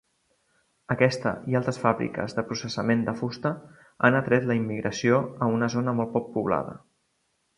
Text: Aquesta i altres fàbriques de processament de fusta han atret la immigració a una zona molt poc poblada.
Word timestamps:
Aquesta 0.93 1.33
i 1.51 1.57
altres 1.59 1.77
fàbriques 1.83 2.33
de 2.37 2.45
processament 2.47 3.03
de 3.09 3.15
fusta 3.21 3.51
han 4.07 4.17
atret 4.21 4.49
la 4.53 4.57
immigració 4.63 5.23
a 5.47 5.51
una 5.59 5.71
zona 5.77 5.97
molt 6.01 6.13
poc 6.19 6.35
poblada. 6.39 6.75